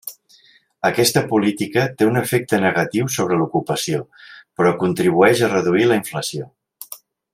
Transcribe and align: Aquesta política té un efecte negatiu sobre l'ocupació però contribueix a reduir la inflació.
Aquesta 0.87 1.21
política 1.33 1.83
té 1.99 2.07
un 2.11 2.17
efecte 2.21 2.59
negatiu 2.63 3.11
sobre 3.17 3.37
l'ocupació 3.41 4.01
però 4.31 4.73
contribueix 4.85 5.45
a 5.45 5.51
reduir 5.53 5.87
la 5.93 5.99
inflació. 6.03 6.51